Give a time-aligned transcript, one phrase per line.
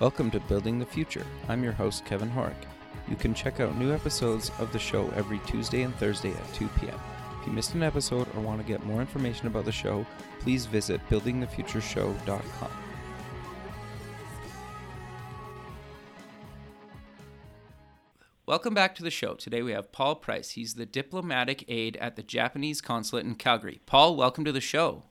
[0.00, 1.26] Welcome to Building the Future.
[1.48, 2.54] I'm your host, Kevin Horick.
[3.08, 6.68] You can check out new episodes of the show every Tuesday and Thursday at 2
[6.78, 6.94] p.m.
[7.40, 10.06] If you missed an episode or want to get more information about the show,
[10.38, 12.70] please visit buildingthefutureshow.com.
[18.46, 19.34] Welcome back to the show.
[19.34, 20.50] Today we have Paul Price.
[20.50, 23.80] He's the diplomatic aide at the Japanese consulate in Calgary.
[23.84, 25.02] Paul, welcome to the show.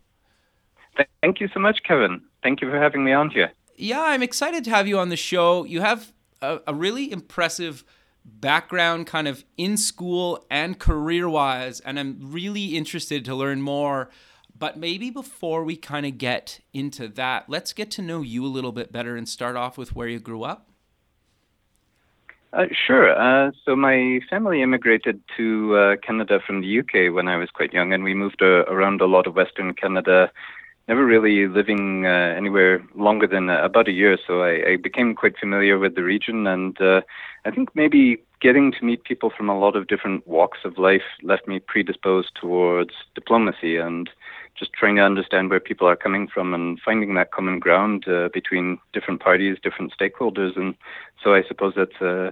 [1.21, 2.21] Thank you so much, Kevin.
[2.41, 3.51] Thank you for having me on here.
[3.77, 5.63] Yeah, I'm excited to have you on the show.
[5.63, 7.83] You have a, a really impressive
[8.25, 14.09] background, kind of in school and career wise, and I'm really interested to learn more.
[14.57, 18.47] But maybe before we kind of get into that, let's get to know you a
[18.47, 20.69] little bit better and start off with where you grew up.
[22.51, 23.11] Uh, sure.
[23.11, 27.71] Uh, so my family immigrated to uh, Canada from the UK when I was quite
[27.71, 30.31] young, and we moved uh, around a lot of Western Canada.
[30.87, 35.15] Never really living uh, anywhere longer than uh, about a year, so I, I, became
[35.15, 39.57] quite familiar with the region, and I think maybe getting to meet people from a
[39.57, 44.09] lot of different walks of life left me predisposed towards diplomacy and
[44.57, 48.29] just trying to understand where people are coming from and finding that common ground uh,
[48.33, 50.57] between different parties, different stakeholders.
[50.57, 50.75] And
[51.23, 52.31] so I suppose that's uh,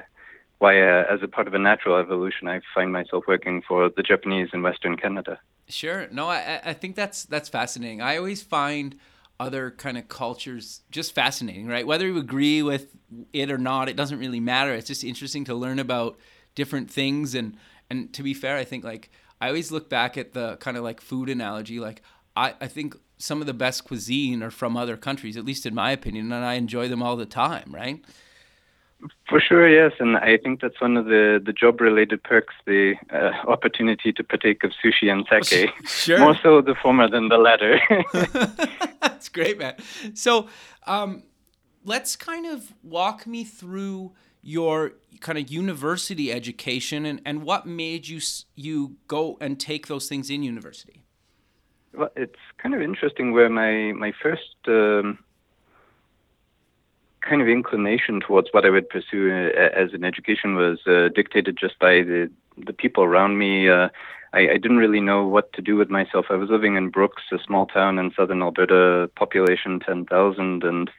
[0.59, 4.03] why, uh, as a part of a natural evolution, I find myself working for the
[4.03, 5.39] Japanese in Western Canada.
[5.67, 6.08] Sure.
[6.11, 8.02] No, I, I think that's that's fascinating.
[8.02, 8.95] I always find
[9.39, 11.85] other kind of cultures just fascinating, right?
[11.85, 12.95] Whether you agree with
[13.33, 14.73] it or not, it doesn't really matter.
[14.73, 16.17] It's just interesting to learn about
[16.53, 17.58] different things and
[17.89, 19.09] and to be fair, I think like
[19.41, 22.02] I always look back at the kind of like food analogy like
[22.38, 25.73] I, I think some of the best cuisine are from other countries, at least in
[25.73, 28.03] my opinion, and I enjoy them all the time, right?
[29.28, 32.95] For sure, yes, and I think that's one of the, the job related perks, the
[33.11, 35.70] uh, opportunity to partake of sushi and sake.
[35.88, 36.20] Sure.
[36.20, 37.80] More so the former than the latter.
[39.02, 39.76] that's great, man.
[40.14, 40.48] So,
[40.86, 41.23] um,
[41.83, 48.08] let's kind of walk me through your kind of university education and, and what made
[48.08, 48.20] you
[48.55, 51.04] you go and take those things in university.
[51.94, 55.20] Well, it's kind of interesting where my my first um,
[57.27, 61.58] kind of inclination towards what I would pursue uh, as an education was uh, dictated
[61.59, 62.30] just by the
[62.65, 63.69] the people around me.
[63.69, 63.89] Uh,
[64.33, 66.27] I, I didn't really know what to do with myself.
[66.30, 70.89] I was living in Brooks, a small town in southern Alberta, population ten thousand, and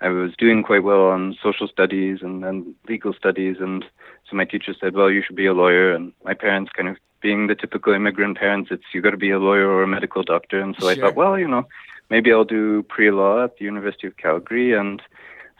[0.00, 3.56] I was doing quite well on social studies and, and legal studies.
[3.60, 3.84] And
[4.28, 6.96] so my teacher said, "Well, you should be a lawyer." And my parents kind of
[7.20, 10.22] being the typical immigrant parents, it's you got to be a lawyer or a medical
[10.22, 10.60] doctor.
[10.60, 10.90] And so sure.
[10.90, 11.66] I thought, well, you know,
[12.10, 14.72] maybe I'll do pre-law at the University of Calgary.
[14.72, 15.00] And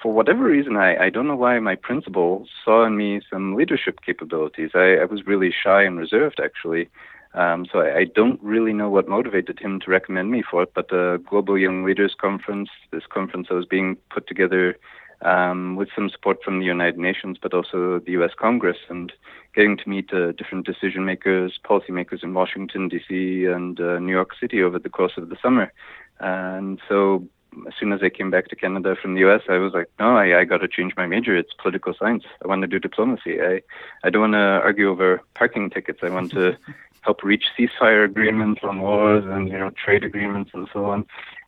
[0.02, 4.00] for whatever reason, I, I don't know why my principal saw in me some leadership
[4.04, 4.70] capabilities.
[4.74, 6.88] I, I was really shy and reserved, actually.
[7.34, 10.72] Um, so I, I don't really know what motivated him to recommend me for it.
[10.74, 14.76] But the Global Young Leaders Conference, this conference that was being put together
[15.22, 18.32] um, with some support from the United Nations, but also the U.S.
[18.38, 19.12] Congress, and
[19.54, 24.30] getting to meet uh, different decision makers, policymakers in Washington, D.C., and uh, New York
[24.38, 25.72] City over the course of the summer.
[26.18, 27.26] And so,
[27.66, 30.16] as soon as I came back to Canada from the U.S., I was like, no,
[30.16, 31.36] I, I got to change my major.
[31.36, 32.24] It's political science.
[32.42, 33.40] I want to do diplomacy.
[33.40, 33.62] I,
[34.04, 36.00] I don't want to argue over parking tickets.
[36.02, 36.56] I want to
[37.02, 41.06] help reach ceasefire agreements on wars and you know trade agreements and so on.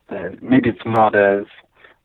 [0.09, 1.45] Uh, maybe it's not as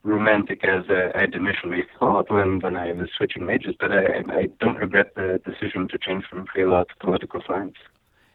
[0.03, 4.49] romantic as uh, I'd initially thought when, when I was switching majors, but I, I
[4.59, 7.77] don't regret the decision to change from pre-law to political science.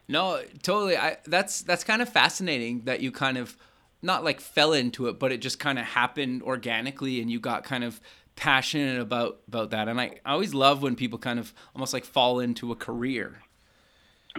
[0.08, 0.98] No, totally.
[0.98, 3.58] I, that's that's kind of fascinating that you kind of
[4.02, 7.64] not like fell into it, but it just kind of happened organically, and you got
[7.64, 8.00] kind of
[8.36, 9.88] passionate about about that.
[9.88, 13.42] And I, I always love when people kind of almost like fall into a career.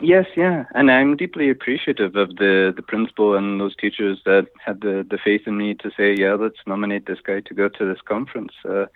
[0.03, 4.83] Yes, yeah, and I'm deeply appreciative of the the principal and those teachers that had
[4.83, 7.85] the the faith in me to say, yeah, let's nominate this guy to go to
[7.87, 8.53] this conference.
[8.69, 8.87] Uh,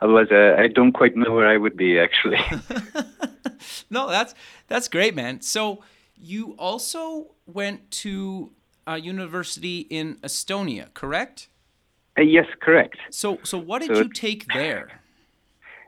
[0.00, 2.38] otherwise, I, I don't quite know where I would be actually.
[3.90, 4.34] no, that's
[4.68, 5.40] that's great, man.
[5.40, 5.82] So
[6.16, 8.52] you also went to
[8.86, 11.48] a university in Estonia, correct?
[12.18, 12.98] Uh, yes, correct.
[13.10, 15.00] So, so what did so you take there?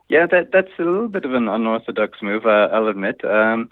[0.08, 3.24] Yeah, that that's a little bit of an unorthodox move, uh, I'll admit.
[3.24, 3.70] Um,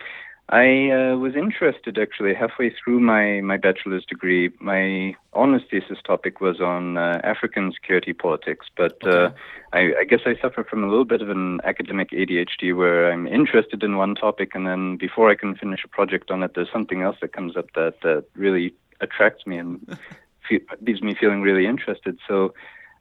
[0.50, 4.50] I uh, was interested actually halfway through my, my bachelor's degree.
[4.60, 9.34] My honors thesis topic was on uh, African security politics, but uh, okay.
[9.72, 13.10] uh, I, I, guess I suffer from a little bit of an academic ADHD where
[13.10, 16.52] I'm interested in one topic, and then before I can finish a project on it,
[16.54, 19.99] there's something else that comes up that, that really attracts me and
[20.49, 22.19] fe- leaves me feeling really interested.
[22.26, 22.55] So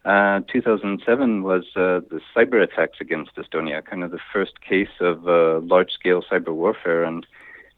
[0.06, 5.28] uh, 2007 was uh, the cyber attacks against Estonia, kind of the first case of
[5.28, 7.25] uh, large-scale cyber warfare, and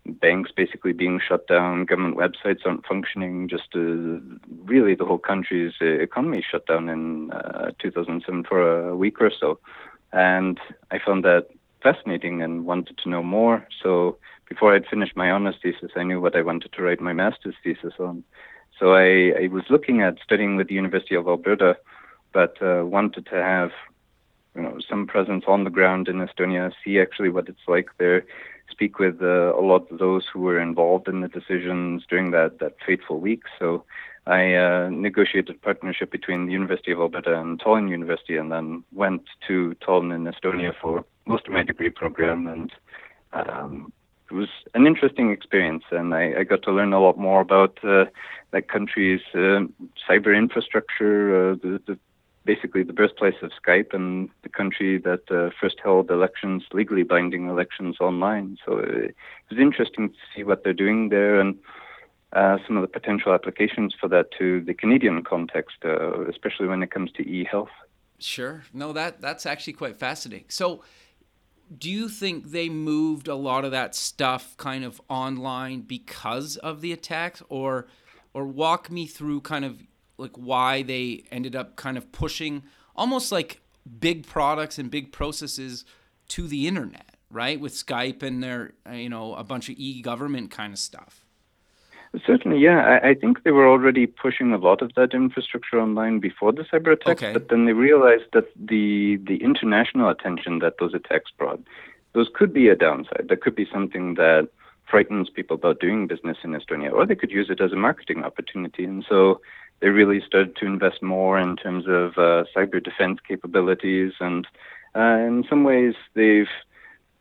[0.08, 4.20] banks basically being shut down, government websites aren't functioning, just uh,
[4.66, 9.32] really the whole country's uh, economy shut down in uh, 2007 for a week or
[9.32, 9.60] so.
[10.12, 10.60] And
[10.92, 11.48] I found that
[11.86, 13.68] fascinating and wanted to know more.
[13.84, 14.18] So
[14.50, 17.56] before I'd finished my honors thesis, I knew what I wanted to write my master's
[17.64, 18.24] thesis on.
[18.80, 21.78] So I, I was looking at studying with the University of Alberta,
[22.34, 23.72] but uh, wanted to have
[24.56, 28.26] you know some presence on the ground in Estonia, see actually what it's like there,
[28.70, 32.60] speak with uh, a lot of those who were involved in the decisions during that
[32.60, 33.44] that fateful week.
[33.60, 33.86] So
[34.28, 39.24] I uh, negotiated partnership between the University of Alberta and Tallinn University, and then went
[39.48, 42.72] to Tallinn in Estonia for most of my degree program and.
[43.34, 43.92] Um,
[44.30, 47.78] it was an interesting experience, and I, I got to learn a lot more about
[47.84, 48.06] uh,
[48.52, 49.68] that country's uh,
[50.10, 52.00] cyber infrastructure, uh, the, the,
[52.44, 57.50] basically the birthplace of Skype, and the country that uh, first held elections, legally binding
[57.50, 58.58] elections online.
[58.66, 59.16] So uh, it
[59.52, 61.56] was interesting to see what they're doing there and
[62.34, 65.78] uh, some of the potential applications for that to the Canadian context,
[66.28, 67.70] especially when it comes to e-health.
[68.18, 68.64] Sure.
[68.74, 70.46] No, that that's actually quite fascinating.
[70.48, 70.82] So
[71.78, 76.82] do you think they moved a lot of that stuff kind of online because of
[76.82, 77.42] the attacks?
[77.50, 77.88] Or
[78.34, 79.82] or walk me through kind of
[80.18, 82.64] like why they ended up kind of pushing
[82.96, 83.62] almost like
[84.00, 85.86] big products and big processes
[86.28, 87.60] to the internet right?
[87.60, 91.25] With skype and their you know a bunch of e-government kind of stuff
[92.26, 93.00] Certainly, yeah.
[93.04, 96.64] I, I, think they were already pushing a lot of that infrastructure online before the
[96.64, 97.34] cyber attacks, okay.
[97.34, 101.60] but then they realized that the the international attention that those attacks brought,
[102.14, 103.28] those could be a downside.
[103.30, 104.50] That could be something that
[104.90, 108.24] frightens people about doing business in Estonia, or they could use it as a marketing
[108.24, 108.86] opportunity.
[108.86, 109.42] And so
[109.80, 114.48] they really started to invest more in terms of uh, cyber defense capabilities, and
[114.96, 116.48] uh, in some ways they've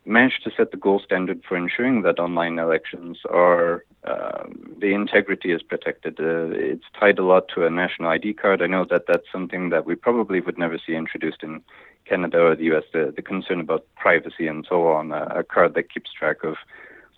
[0.07, 4.45] managed to set the gold standard for ensuring that online elections are uh,
[4.79, 6.21] the integrity is protected.
[6.21, 8.61] Uh, it's tied a lot to a national ID card.
[8.61, 11.63] I know that that's something that we probably would never see introduced in
[12.05, 12.85] Canada or the US.
[12.93, 16.57] The, the concern about privacy and so on, uh, a card that keeps track of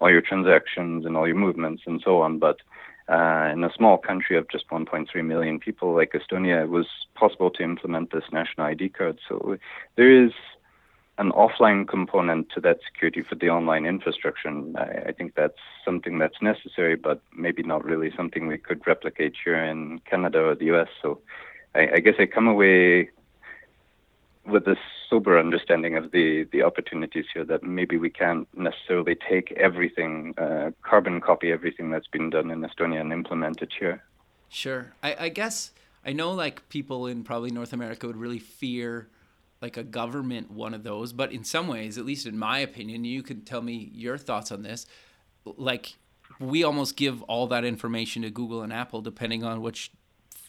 [0.00, 2.38] all your transactions and all your movements and so on.
[2.38, 2.58] But
[3.08, 7.50] uh, in a small country of just 1.3 million people like Estonia, it was possible
[7.50, 9.18] to implement this national ID card.
[9.28, 9.58] So
[9.96, 10.32] there is
[11.18, 14.48] an offline component to that security for the online infrastructure.
[14.48, 18.86] And I, I, think that's something that's necessary, but maybe not really something we could
[18.86, 20.88] replicate here in Canada or the US.
[21.00, 21.20] So
[21.74, 23.10] I, I guess I come away
[24.44, 24.76] with a
[25.08, 30.70] sober understanding of the, the opportunities here that maybe we can't necessarily take everything, uh,
[30.82, 34.02] carbon copy everything that's been done in Estonia and implement it here.
[34.48, 34.92] Sure.
[35.02, 35.72] I, I guess
[36.04, 39.08] I know like people in probably North America would really fear
[39.62, 43.04] like a government one of those but in some ways at least in my opinion
[43.04, 44.86] you can tell me your thoughts on this
[45.44, 45.94] like
[46.40, 49.90] we almost give all that information to google and apple depending on which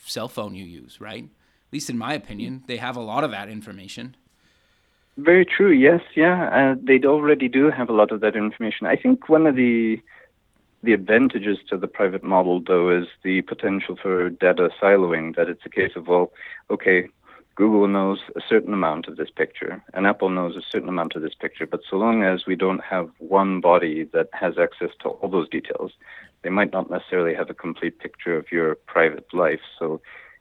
[0.06, 1.26] cell phone you use right?
[1.26, 4.16] At least in my opinion they have a lot of that information.
[5.18, 8.88] Very true yes yeah uh, they already do have a lot of that information.
[8.88, 10.02] I think one of the
[10.84, 15.36] the advantages to the private model, though, is the potential for data siloing.
[15.36, 16.32] That it's a case of, well,
[16.70, 17.10] okay,
[17.58, 21.24] Google knows a certain amount of this picture, and Apple knows a certain amount of
[21.24, 21.66] this picture.
[21.66, 25.50] But so long as we don't have one body that has access to all those
[25.50, 25.94] details,
[26.44, 29.62] they might not necessarily have a complete picture of your private life.
[29.80, 30.00] So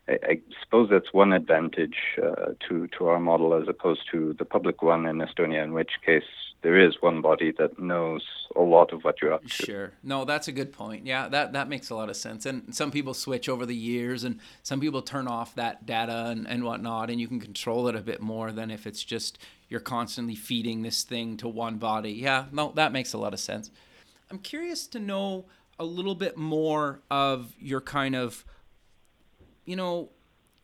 [0.08, 4.44] I, I suppose that's one advantage uh, to to our model as opposed to the
[4.44, 6.24] public one in Estonia, in which case
[6.62, 8.24] there is one body that knows
[8.56, 9.48] a lot of what you're up to.
[9.48, 9.92] Sure.
[10.02, 11.06] No, that's a good point.
[11.06, 12.46] Yeah, that that makes a lot of sense.
[12.46, 16.48] And some people switch over the years, and some people turn off that data and,
[16.48, 19.80] and whatnot, and you can control it a bit more than if it's just you're
[19.80, 22.12] constantly feeding this thing to one body.
[22.12, 23.70] Yeah, no, that makes a lot of sense.
[24.30, 25.46] I'm curious to know
[25.78, 28.44] a little bit more of your kind of
[29.66, 30.08] you know,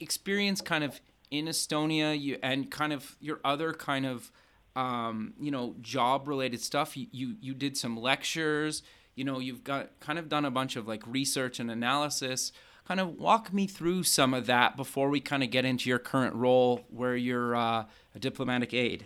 [0.00, 4.30] experience kind of in Estonia you, and kind of your other kind of,
[4.76, 6.96] um, you know, job related stuff.
[6.96, 8.82] You, you, you did some lectures,
[9.14, 12.52] you know, you've got kind of done a bunch of like research and analysis.
[12.86, 15.98] Kind of walk me through some of that before we kind of get into your
[15.98, 19.04] current role where you're uh, a diplomatic aide.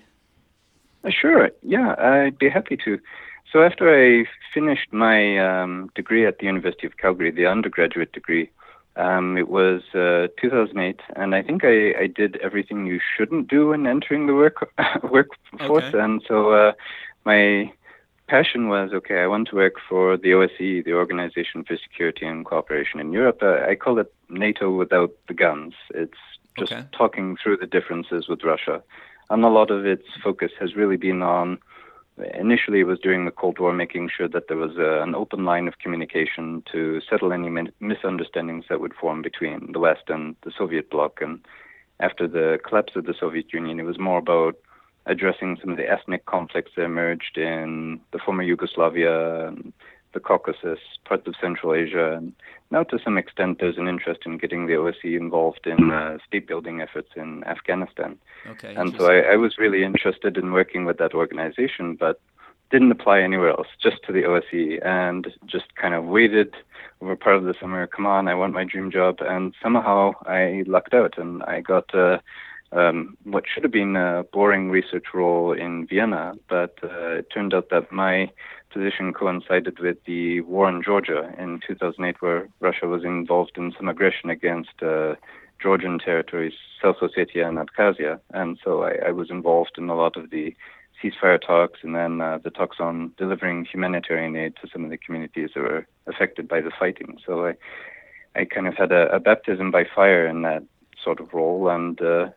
[1.05, 1.51] Uh, sure.
[1.63, 2.99] Yeah, I'd be happy to.
[3.53, 8.51] So after I finished my um, degree at the University of Calgary, the undergraduate degree,
[8.97, 13.73] um, it was uh, 2008, and I think I, I did everything you shouldn't do
[13.73, 14.73] in entering the work
[15.03, 15.85] workforce.
[15.85, 15.99] Okay.
[15.99, 16.73] And so uh,
[17.25, 17.71] my
[18.27, 19.19] passion was okay.
[19.19, 23.41] I want to work for the OSCE, the Organization for Security and Cooperation in Europe.
[23.43, 25.75] Uh, I call it NATO without the guns.
[25.95, 26.19] It's
[26.59, 26.87] just okay.
[26.93, 28.83] talking through the differences with Russia,
[29.29, 31.59] and a lot of its focus has really been on
[32.35, 35.45] initially, it was during the Cold War, making sure that there was a, an open
[35.45, 40.53] line of communication to settle any misunderstandings that would form between the West and the
[40.57, 41.21] Soviet bloc.
[41.21, 41.41] And
[42.01, 44.57] after the collapse of the Soviet Union, it was more about
[45.07, 49.55] addressing some of the ethnic conflicts that emerged in the former Yugoslavia,
[50.17, 52.33] the Caucasus, parts of Central Asia, and
[52.71, 56.49] now to some extent there's an interest in getting the OSCE involved in uh, state
[56.49, 58.17] building efforts in Afghanistan.
[58.49, 58.75] Okay.
[58.75, 62.19] And so I, I was really interested in working with that organization, but
[62.71, 66.55] didn't apply anywhere else, just to the OSCE, and just kind of waited
[67.03, 67.87] over part of the summer.
[67.87, 71.95] Come on, I want my dream job, and somehow I lucked out, and I got
[71.95, 72.19] uh,
[72.73, 77.53] um, what should have been a boring research role in Vienna, but uh, it turned
[77.53, 78.31] out that my
[78.77, 83.89] position coincided with the war in Georgia in 2008, where Russia was involved in some
[83.89, 85.15] aggression against uh,
[85.63, 86.53] Georgian territories,
[86.83, 90.55] South Ossetia and Abkhazia, and so I, I was involved in a lot of the
[91.03, 94.97] ceasefire talks and then uh, the talks on delivering humanitarian aid to some of the
[94.97, 97.19] communities that were affected by the fighting.
[97.27, 97.55] So I,
[98.35, 100.63] I kind of had a, a baptism by fire in that
[101.03, 102.29] sort of role, and uh,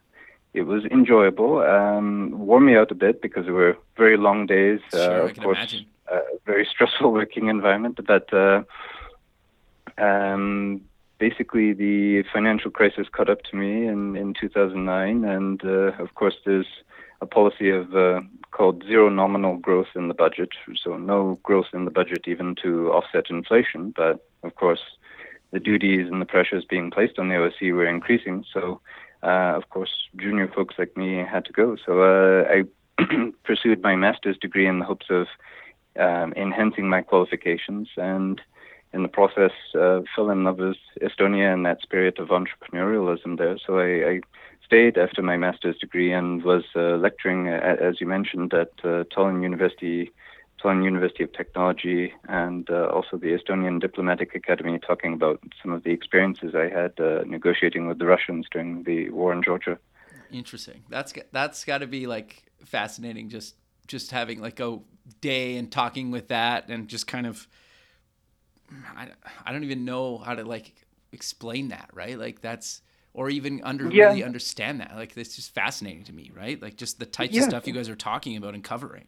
[0.54, 1.60] it was enjoyable.
[1.60, 4.80] Um, wore me out a bit because there were very long days.
[4.92, 5.86] Sure, uh, of course, imagine.
[6.12, 8.00] A very stressful working environment.
[8.06, 8.64] But uh,
[9.98, 10.82] um,
[11.20, 16.36] basically, the financial crisis caught up to me in, in 2009, and uh, of course,
[16.46, 16.68] there's
[17.22, 20.50] a policy of uh, called zero nominal growth in the budget,
[20.82, 23.94] so no growth in the budget even to offset inflation.
[23.96, 24.80] But of course,
[25.52, 28.46] the duties and the pressures being placed on the OSCE were increasing.
[28.54, 28.80] So
[29.24, 31.76] uh, of course, junior folks like me had to go.
[31.86, 32.64] So uh, I
[33.44, 35.28] pursued my master's degree in the hopes of
[36.00, 38.42] um, enhancing my qualifications and
[38.94, 43.58] in the process uh, fell in love with Estonia and that spirit of entrepreneurialism there.
[43.66, 44.22] So I, I
[44.66, 49.04] stayed after my master's degree and was uh, lecturing, uh, as you mentioned, at uh,
[49.16, 50.12] Tallinn University
[50.62, 55.84] Tallinn University of Technology and uh, also the Estonian Diplomatic Academy, talking about some of
[55.84, 59.80] the experiences I had uh, negotiating with the Russians during the war in Georgia.
[60.32, 60.84] Interesting.
[60.90, 63.30] That's that's got to be like fascinating.
[63.30, 63.56] Just
[63.90, 64.80] just having like a
[65.20, 67.48] day and talking with that and just kind of
[68.96, 69.10] I,
[69.46, 70.74] I don't even know how to like
[71.12, 72.82] explain that right like that's
[73.14, 74.06] or even under yeah.
[74.06, 77.42] really understand that like it's just fascinating to me right like just the types yeah.
[77.42, 79.08] of stuff you guys are talking about and covering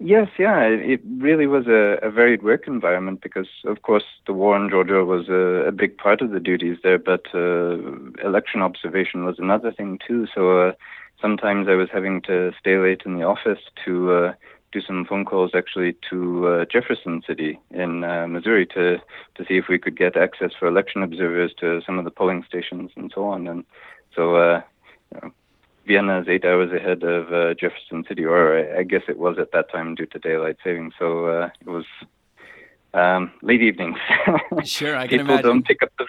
[0.00, 4.56] Yes, yeah, it really was a, a varied work environment because, of course, the war
[4.56, 7.78] in Georgia was a, a big part of the duties there, but uh,
[8.24, 10.28] election observation was another thing too.
[10.32, 10.72] So uh,
[11.20, 14.32] sometimes I was having to stay late in the office to uh,
[14.72, 18.98] do some phone calls actually to uh, Jefferson City in uh, Missouri to
[19.36, 22.44] to see if we could get access for election observers to some of the polling
[22.46, 23.46] stations and so on.
[23.46, 23.64] And
[24.14, 24.62] so, uh,
[25.14, 25.32] you know,
[25.86, 29.52] Vienna is eight hours ahead of uh, Jefferson City, or I, guess it was at
[29.52, 30.92] that time due to daylight saving.
[30.98, 31.86] So uh, it was
[32.94, 33.98] um, late evenings.
[34.64, 35.50] Sure, I can people imagine.
[35.50, 36.06] Don't pick up the.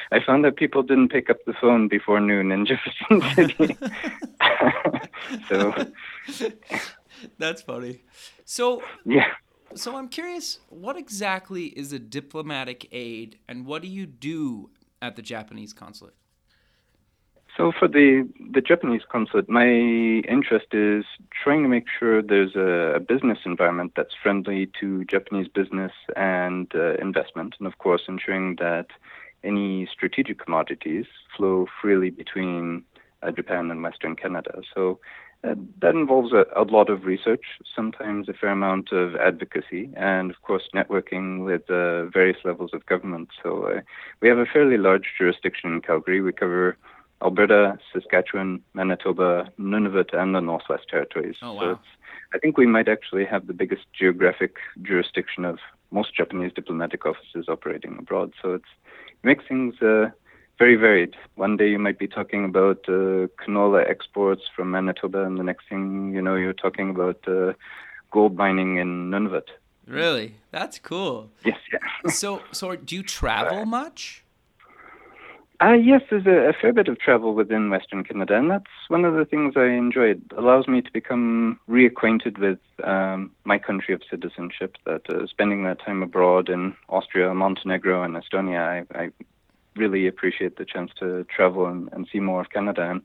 [0.12, 3.76] I found that people didn't pick up the phone before noon in Jefferson City.
[5.48, 5.74] so
[7.38, 8.02] that's funny.
[8.44, 9.26] So yeah.
[9.74, 14.70] So I'm curious, what exactly is a diplomatic aide, and what do you do
[15.02, 16.14] at the Japanese consulate?
[17.56, 22.96] So for the the Japanese consulate, my interest is trying to make sure there's a,
[22.96, 28.56] a business environment that's friendly to Japanese business and uh, investment, and of course ensuring
[28.56, 28.86] that
[29.44, 31.06] any strategic commodities
[31.36, 32.82] flow freely between
[33.22, 34.62] uh, Japan and Western Canada.
[34.74, 34.98] So
[35.44, 37.44] uh, that involves a, a, lot of research,
[37.76, 42.86] sometimes a fair amount of advocacy, and of course networking with uh, various levels of
[42.86, 43.28] government.
[43.42, 43.80] So uh,
[44.20, 46.20] we have a fairly large jurisdiction in Calgary.
[46.22, 46.78] We cover
[47.22, 51.36] Alberta, Saskatchewan, Manitoba, Nunavut, and the Northwest Territories.
[51.42, 51.60] Oh, wow.
[51.60, 51.78] So
[52.34, 55.58] I think we might actually have the biggest geographic jurisdiction of
[55.90, 58.32] most Japanese diplomatic offices operating abroad.
[58.42, 58.68] So it's,
[59.08, 60.10] it makes things uh,
[60.58, 61.14] very varied.
[61.36, 65.68] One day you might be talking about uh, canola exports from Manitoba, and the next
[65.68, 67.52] thing you know, you're talking about uh,
[68.10, 69.48] gold mining in Nunavut.
[69.86, 71.30] Really, that's cool.
[71.44, 72.10] Yes, yeah.
[72.10, 74.23] so, so do you travel much?
[75.64, 79.06] Uh, yes, there's a, a, fair bit of travel within Western Canada, and that's one
[79.06, 80.10] of the things I enjoy.
[80.10, 84.76] It allows me to become reacquainted with um, my country of citizenship.
[84.84, 89.10] That uh, spending that time abroad in Austria, Montenegro, and Estonia, I, I
[89.74, 92.90] really appreciate the chance to travel and, and, see more of Canada.
[92.90, 93.02] And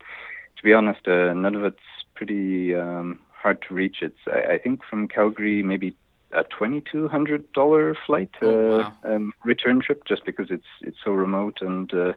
[0.58, 1.78] to be honest, uh, Nunavut's
[2.14, 3.98] pretty um, hard to reach.
[4.02, 5.96] It's I, I, think from Calgary maybe
[6.34, 8.94] a twenty two hundred dollar flight oh, wow.
[9.06, 12.14] Uh, um, return trip, just because it's it's so remote and uh,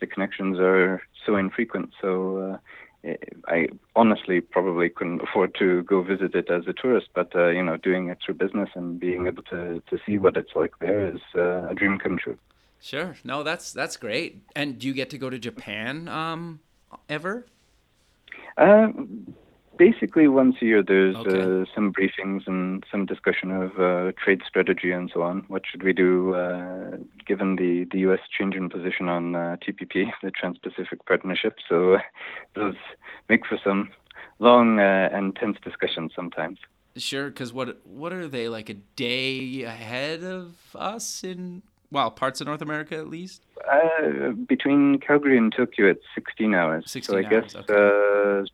[0.00, 1.90] the connections are so infrequent.
[2.00, 2.58] So
[3.04, 3.14] uh,
[3.46, 7.62] I honestly probably couldn't afford to go visit it as a tourist, but uh, you
[7.62, 11.06] know, doing it through business and being able to to see what it's like there
[11.14, 12.38] is uh, a dream come true.
[12.80, 13.16] Sure.
[13.24, 14.42] No, that's that's great.
[14.54, 16.60] And do you get to go to Japan um,
[17.08, 17.46] ever?
[18.56, 18.88] Uh,
[19.76, 21.40] basically, once a year, there's Okay.
[21.40, 25.44] uh, some briefings and some discussion of uh, trade strategy and so on.
[25.48, 28.20] What should we do uh, given the, the U.S.
[28.36, 31.56] change in position on uh, TPP, the Trans-Pacific Partnership?
[31.68, 31.98] So
[32.54, 32.76] those
[33.28, 33.90] make for some
[34.38, 36.58] long uh, and tense discussions sometimes.
[36.96, 42.40] Sure, because what what are they like a day ahead of us in well parts
[42.40, 43.42] of North America at least?
[43.68, 46.84] Uh, between Calgary and Tokyo, it's 16 hours.
[46.88, 47.74] 16 so I hours, guess, okay.
[47.74, 48.44] uh,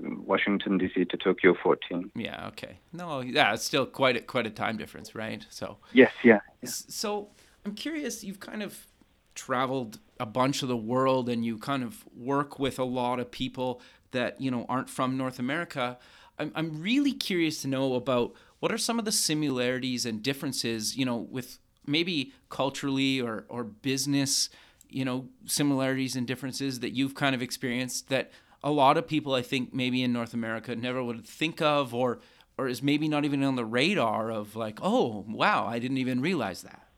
[0.00, 1.04] Washington, D.C.
[1.06, 2.10] to Tokyo, 14.
[2.14, 2.48] Yeah.
[2.48, 2.78] Okay.
[2.92, 3.20] No.
[3.20, 3.52] Yeah.
[3.54, 5.44] It's still quite a, quite a time difference, right?
[5.50, 5.78] So.
[5.92, 6.40] Yes, yeah.
[6.62, 7.30] S- So
[7.64, 8.22] I'm curious.
[8.24, 8.86] You've kind of
[9.34, 13.30] traveled a bunch of the world, and you kind of work with a lot of
[13.30, 13.80] people
[14.12, 15.98] that you know aren't from North America.
[16.38, 20.96] I'm I'm really curious to know about what are some of the similarities and differences,
[20.96, 24.50] you know, with maybe culturally or or business,
[24.88, 28.30] you know, similarities and differences that you've kind of experienced that
[28.64, 32.18] a lot of people I think maybe in North America never would think of or
[32.58, 36.20] or is maybe not even on the radar of like, oh wow, I didn't even
[36.20, 36.88] realize that.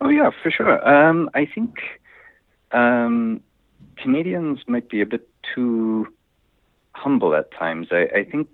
[0.00, 0.86] Oh yeah, for sure.
[0.86, 1.76] Um, I think
[2.72, 3.40] um,
[3.96, 6.08] Canadians might be a bit too
[6.94, 7.88] humble at times.
[7.90, 8.48] I, I think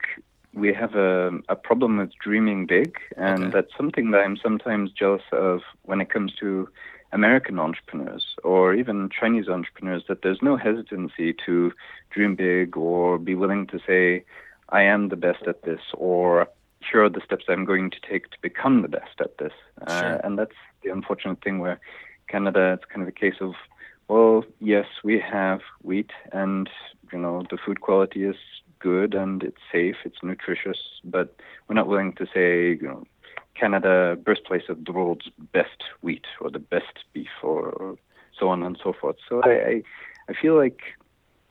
[0.54, 3.52] we have a, a problem with dreaming big, and Okay.
[3.52, 6.68] that's something that I'm sometimes jealous of when it comes to
[7.12, 10.04] American entrepreneurs or even Chinese entrepreneurs.
[10.08, 11.72] That there's no hesitancy to
[12.10, 14.24] dream big or be willing to say,
[14.68, 16.48] "I am the best at this," or
[16.80, 19.52] "Here are the steps I'm going to take to become the best at this."
[19.86, 20.20] Uh, Sure.
[20.24, 21.80] and that's the unfortunate thing where
[22.28, 23.54] Canada, it's kind of a case of,
[24.08, 26.68] well, yes, we have wheat, and
[27.12, 28.36] you know the food quality is
[28.80, 31.34] good and it's safe, it's nutritious, but
[31.66, 33.04] we're not willing to say, you know,
[33.58, 37.96] Canada, birthplace of the world's best wheat or the best beef or,
[38.38, 39.16] so on and so forth.
[39.28, 39.82] So I, I,
[40.28, 40.80] I feel like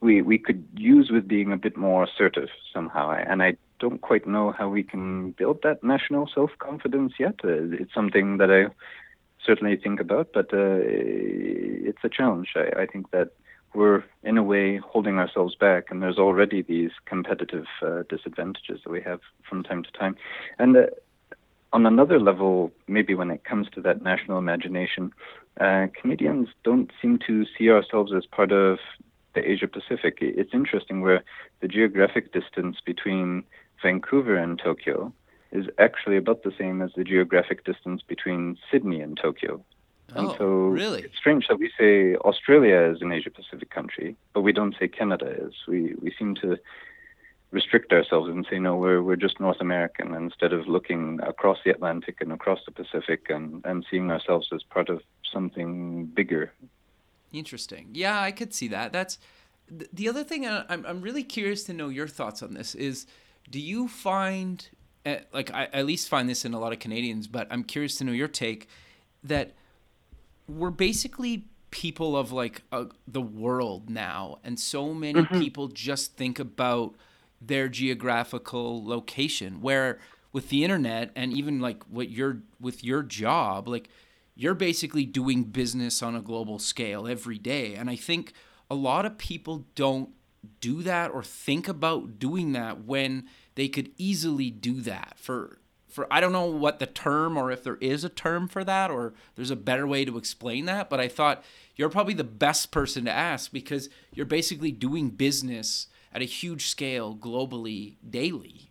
[0.00, 4.26] we we could use with being a bit more assertive somehow, and I don't quite
[4.26, 7.34] know how we can build that national self confidence yet.
[7.44, 8.66] Uh, it's something that I
[9.44, 10.80] certainly think about, but uh,
[11.88, 12.50] it's a challenge.
[12.56, 13.30] I, I think that
[13.74, 18.90] we're in a way holding ourselves back, and there's already these competitive uh, disadvantages that
[18.90, 20.16] we have from time to time.
[20.58, 20.86] And uh,
[21.72, 25.12] on another level, maybe when it comes to that national imagination,
[25.60, 28.78] uh, Canadians don't seem to see ourselves as part of
[29.34, 30.18] the Asia Pacific.
[30.20, 31.22] It's interesting where
[31.60, 33.44] the geographic distance between
[33.82, 35.12] Vancouver and Tokyo
[35.52, 39.62] is actually about the same as the geographic distance between Sydney and Tokyo.
[40.14, 41.02] And Oh, so really?
[41.02, 44.88] it's strange that we say Australia is an Asia Pacific country, but we don't say
[44.88, 45.52] Canada is.
[45.66, 46.56] We we seem to
[47.50, 51.70] restrict ourselves and say no, we're we're just North American instead of looking across the
[51.70, 56.52] Atlantic and across the Pacific and, and seeing ourselves as part of something bigger.
[57.32, 57.88] Interesting.
[57.92, 58.92] Yeah, I could see that.
[58.92, 59.18] That's
[59.70, 60.46] the other thing.
[60.46, 62.74] I'm I'm really curious to know your thoughts on this.
[62.74, 63.06] Is
[63.50, 64.68] do you find
[65.06, 67.96] eh, like I at least find this in a lot of Canadians, but I'm curious
[67.96, 68.68] to know your take
[69.24, 69.52] that
[70.46, 76.38] we're basically people of like uh, the world now, and so many people just think
[76.38, 76.94] about
[77.40, 79.60] their geographical location.
[79.60, 79.98] Where
[80.32, 83.88] with the internet and even like what you're with your job, like
[84.34, 87.74] you're basically doing business on a global scale every day.
[87.74, 88.32] And I think
[88.70, 90.10] a lot of people don't
[90.60, 96.06] do that or think about doing that when they could easily do that for for
[96.12, 99.14] I don't know what the term or if there is a term for that or
[99.34, 101.42] there's a better way to explain that, but I thought
[101.74, 106.66] you're probably the best person to ask because you're basically doing business at a huge
[106.66, 108.70] scale globally daily.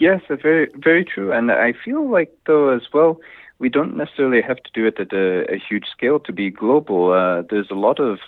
[0.00, 1.32] Yes, uh, very very true.
[1.32, 3.20] And I feel like though as well,
[3.58, 7.12] we don't necessarily have to do it at a, a huge scale to be global.
[7.12, 8.18] Uh, there's a lot of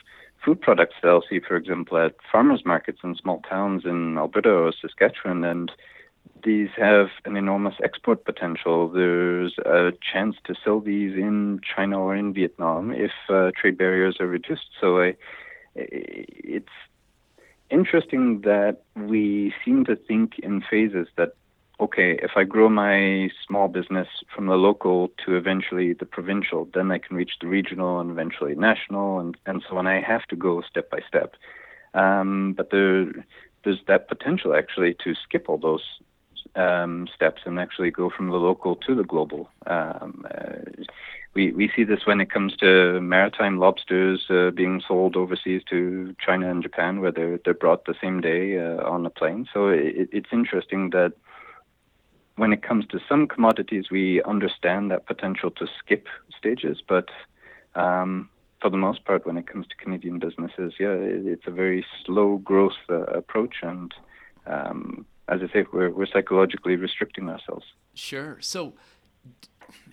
[0.45, 4.51] food products that I'll see, for example, at farmers markets in small towns in Alberta
[4.51, 5.73] or Saskatchewan, and
[6.45, 8.89] these have an enormous export potential.
[8.89, 14.19] There's a chance to sell these in China or in Vietnam if uh, trade barriers
[14.21, 14.69] are reduced.
[14.81, 15.17] So I,
[15.75, 16.69] it's
[17.71, 21.35] interesting that we seem to think in phases that
[21.81, 26.93] okay, if I grow my small business from the local to eventually the provincial, then
[26.93, 29.87] I can reach the regional and eventually national, and, and so on.
[29.87, 31.35] I have to go step by step.
[31.93, 33.13] Um, but there,
[33.65, 35.85] there's that potential actually to skip all those
[36.55, 39.49] um, steps and actually go from the local to the global.
[39.67, 40.85] Um, uh,
[41.35, 46.15] we, we see this when it comes to maritime lobsters uh, being sold overseas to
[46.25, 49.47] China and Japan, where they're, they're brought the same day uh, on a plane.
[49.53, 51.13] So it, it's interesting that
[52.37, 57.09] when it comes to some commodities, we understand that potential to skip stages, but
[57.75, 58.29] um,
[58.61, 62.39] for the most part, when it comes to Canadian businesses, yeah, it's a very slow
[62.39, 63.93] growth uh, approach, and
[64.47, 67.67] um, as I say, we're we're psychologically restricting ourselves.
[67.93, 68.39] Sure.
[68.41, 68.73] So,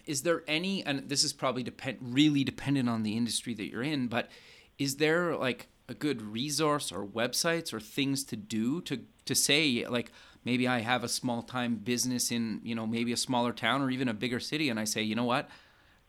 [0.05, 0.85] is there any?
[0.85, 4.29] And this is probably depend really dependent on the industry that you're in, but
[4.77, 9.85] is there like a good resource or websites or things to do to to say
[9.87, 10.11] like
[10.45, 13.91] maybe I have a small time business in you know maybe a smaller town or
[13.91, 15.49] even a bigger city, and I say you know what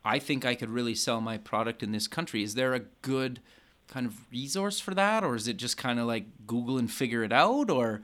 [0.05, 2.43] I think I could really sell my product in this country.
[2.43, 3.39] Is there a good
[3.87, 7.23] kind of resource for that, or is it just kind of like Google and figure
[7.23, 8.01] it out, or?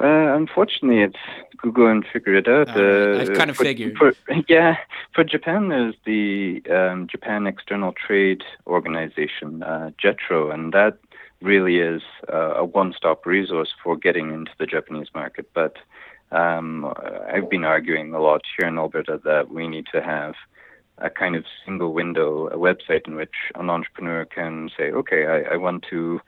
[0.00, 2.68] Uh, unfortunately, it's Google and figure it out.
[2.68, 3.96] Uh, I've kind of for, figured.
[3.96, 4.12] For,
[4.48, 4.76] yeah,
[5.14, 10.98] for Japan, there's the um, Japan External Trade Organization, uh, JETRO, and that
[11.40, 12.02] really is
[12.32, 15.48] uh, a one-stop resource for getting into the Japanese market.
[15.54, 15.76] But
[16.32, 16.92] um,
[17.32, 20.34] I've been arguing a lot here in Alberta that we need to have
[20.98, 25.54] a kind of single window, a website in which an entrepreneur can say, okay, I,
[25.54, 26.20] I want to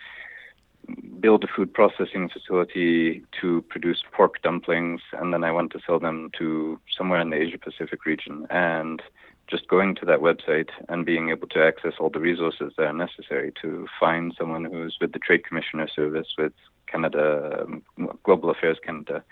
[1.20, 5.98] build a food processing facility to produce pork dumplings, and then I want to sell
[5.98, 8.46] them to somewhere in the Asia Pacific region.
[8.50, 9.02] And
[9.48, 12.92] just going to that website and being able to access all the resources that are
[12.92, 16.52] necessary to find someone who's with the Trade Commissioner Service, with
[16.86, 17.82] Canada, um,
[18.24, 19.22] Global Affairs Canada,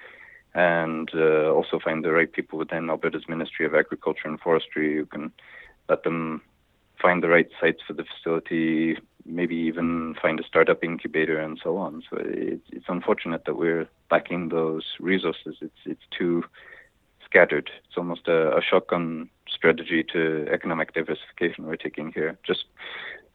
[0.55, 5.07] and uh, also find the right people within Alberta's Ministry of Agriculture and Forestry who
[5.07, 5.33] can
[5.88, 6.43] let them
[7.05, 11.77] find the right sites for the facility, maybe even find a startup incubator and so
[11.77, 12.03] on.
[12.09, 15.57] So it, it's unfortunate that we're lacking those resources.
[15.61, 16.45] It's it's too
[17.23, 17.71] scattered.
[17.87, 22.38] It's almost a, a shotgun strategy to economic diversification we're taking here.
[22.43, 22.64] Just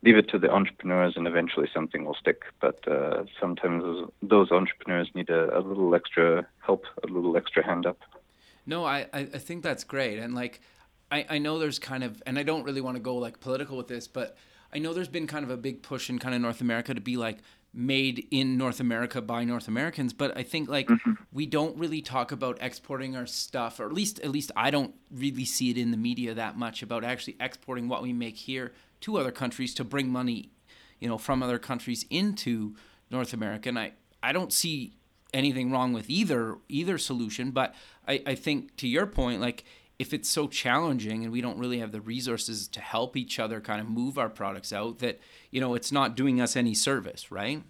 [0.03, 2.41] leave it to the entrepreneurs and eventually something will stick.
[2.60, 7.62] But uh, sometimes those, those, entrepreneurs need a, a, little extra help, a little extra
[7.65, 7.99] hand up.
[8.65, 10.17] No, I, I think that's great.
[10.19, 10.62] And like,
[11.12, 13.78] I, I know there's kind of, and I don't really want to go like political
[13.78, 14.38] with this, but
[14.74, 17.02] I know there's been kind of a big push in kind of North America to
[17.02, 17.39] be like
[17.74, 20.13] made in North America by North Americans.
[20.13, 21.13] But I think like mm-hmm.
[21.32, 24.93] we don't really talk about exporting our stuff, or at least at least I don't
[25.12, 28.74] really see it in the media that much about actually exporting what we make here
[29.02, 30.52] to other countries to bring money,
[31.00, 32.76] you know, from other countries into
[33.10, 33.69] North America.
[33.69, 34.93] And I, I don't see
[35.34, 37.74] anything wrong with either either solution, but
[38.08, 39.63] I, I think to your point, like
[39.99, 43.59] if it's so challenging and we don't really have the resources to help each other
[43.59, 45.19] kind of move our products out, that
[45.51, 47.62] you know it's not doing us any service, right?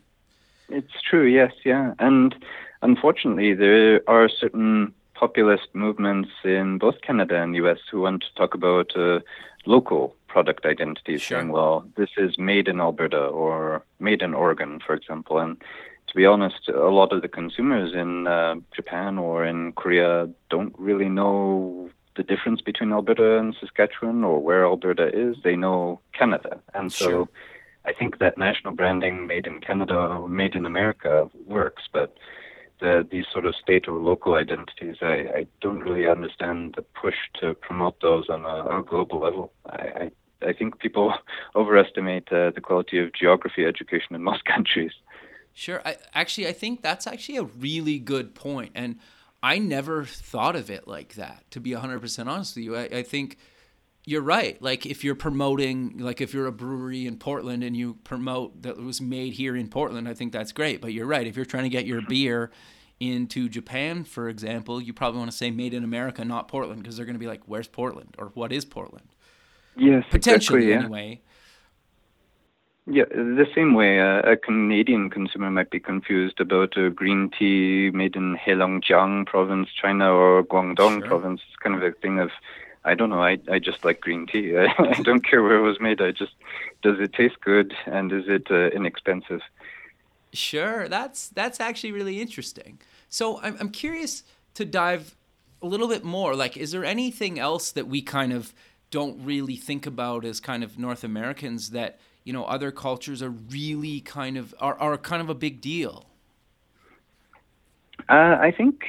[0.69, 2.35] It's true, yes, yeah, and
[2.83, 8.53] unfortunately, there are certain populist movements in both Canada and US who want to talk
[8.53, 9.19] about uh,
[9.65, 11.39] local product identities, sure.
[11.39, 15.39] saying, well, this is made in Alberta or made in Oregon, for example.
[15.39, 15.57] And
[16.07, 20.73] to be honest, a lot of the consumers in uh, Japan or in Korea don't
[20.77, 21.89] really know
[22.19, 25.37] the difference between Alberta and Saskatchewan or where Alberta is.
[25.41, 26.59] They know Canada.
[26.73, 27.29] And so sure.
[27.85, 32.17] I think that national branding made in Canada or made in America works, but
[32.81, 37.15] the, these sort of state or local identities, I, I don't really understand the push
[37.39, 39.53] to promote those on a, a global level.
[39.65, 40.11] I, I,
[40.49, 41.13] I think people
[41.55, 44.91] overestimate uh, the quality of geography education in most countries.
[45.53, 45.81] Sure.
[45.85, 48.73] I, actually, I think that's actually a really good point.
[48.75, 48.99] And
[49.41, 52.75] I never thought of it like that, to be 100% honest with you.
[52.75, 53.37] I, I think
[54.05, 54.61] you're right.
[54.61, 58.77] Like if you're promoting, like if you're a brewery in Portland and you promote that
[58.77, 60.81] was made here in Portland, I think that's great.
[60.81, 61.25] But you're right.
[61.25, 62.51] If you're trying to get your beer
[62.99, 66.97] into Japan, for example, you probably want to say made in America, not Portland, because
[66.97, 69.07] they're going to be like, where's Portland or what is Portland?
[69.77, 70.79] Yes, potentially exactly, yeah.
[70.79, 71.21] anyway.
[72.91, 77.91] Yeah, the same way uh, a Canadian consumer might be confused about a green tea
[77.93, 81.07] made in Heilongjiang province, China, or Guangdong sure.
[81.07, 81.41] province.
[81.47, 82.31] It's kind of a thing of
[82.83, 83.21] I don't know.
[83.21, 84.57] I I just like green tea.
[84.57, 86.01] I, I don't care where it was made.
[86.01, 86.33] I just
[86.81, 89.41] does it taste good and is it uh, inexpensive?
[90.33, 92.79] Sure, that's that's actually really interesting.
[93.07, 94.23] So I'm I'm curious
[94.55, 95.15] to dive
[95.61, 96.35] a little bit more.
[96.35, 98.53] Like, is there anything else that we kind of
[98.89, 103.31] don't really think about as kind of North Americans that you know other cultures are
[103.31, 106.05] really kind of are are kind of a big deal?
[108.07, 108.83] Uh, I think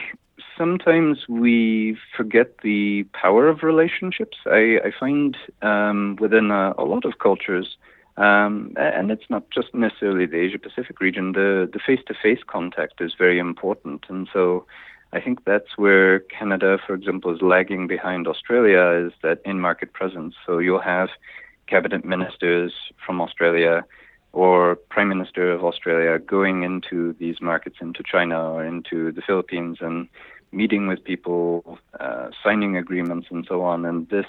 [0.58, 4.36] sometimes we forget the power of relationships.
[4.44, 7.78] I, I find um, within a, a, lot of cultures,
[8.18, 13.14] um, and it's not just necessarily the Asia Pacific region, the, the face-to-face contact is
[13.16, 14.04] very important.
[14.10, 14.66] And so
[15.14, 20.34] I think that's where Canada, for example, is lagging behind Australia is that in-market presence.
[20.46, 21.08] So you'll have
[21.70, 22.72] cabinet ministers
[23.04, 23.84] from Australia
[24.32, 29.78] or prime minister of Australia going into these markets, into China or into the Philippines,
[29.80, 30.08] and
[30.52, 33.84] meeting with people, uh, signing agreements, and so on.
[33.84, 34.26] And this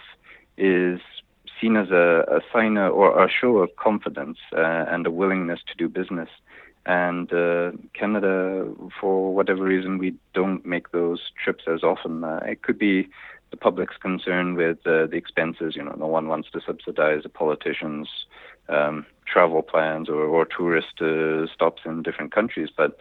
[0.58, 1.00] is
[1.60, 5.76] seen as a, a sign or a show of confidence uh, and a willingness to
[5.76, 6.30] do business.
[6.86, 8.68] And uh, Canada,
[9.00, 12.24] for whatever reason, we don't make those trips as often.
[12.24, 13.08] Uh, it could be
[13.52, 15.76] the public's concern with uh, the expenses.
[15.76, 18.08] You know, no one wants to subsidize the politicians'
[18.70, 22.70] um, travel plans or, or tourist uh, stops in different countries.
[22.76, 22.98] But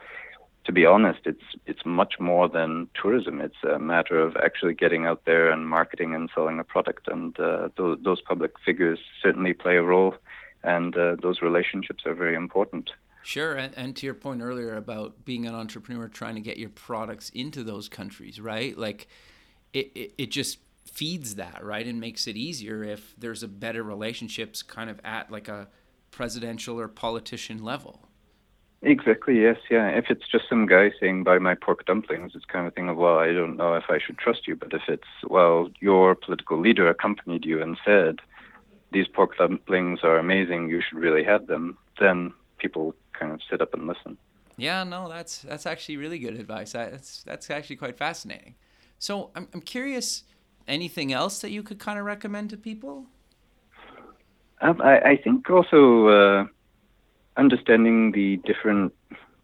[0.65, 3.41] to be honest, it's it's much more than tourism.
[3.41, 7.09] It's a matter of actually getting out there and marketing and selling a product.
[7.09, 10.15] And uh, those, those public figures certainly play a role,
[10.63, 12.91] and uh, those relationships are very important.
[13.23, 16.71] Sure, and, and to your point earlier about being an entrepreneur trying to get your
[16.71, 18.77] products into those countries, right?
[18.77, 19.09] Like,
[19.73, 23.83] it, it, it just feeds that, right, and makes it easier if there's a better
[23.83, 25.69] relationships kind of at like a
[26.11, 28.09] presidential or politician level.
[28.83, 29.43] Exactly.
[29.43, 29.59] Yes.
[29.71, 29.89] Yeah.
[29.89, 32.97] If it's just some guy saying "buy my pork dumplings," it's kind of thing of
[32.97, 34.57] well, I don't know if I should trust you.
[34.57, 38.21] But if it's well, your political leader accompanied you and said
[38.91, 43.61] these pork dumplings are amazing, you should really have them, then people kind of sit
[43.61, 44.17] up and listen.
[44.57, 44.83] Yeah.
[44.85, 46.73] No, that's that's actually really good advice.
[46.73, 48.55] That's that's actually quite fascinating.
[49.01, 50.23] So I'm I'm curious.
[50.69, 53.07] Anything else that you could kind of recommend to people?
[54.61, 56.07] Um, I, I think also.
[56.07, 56.47] Uh,
[57.37, 58.93] understanding the different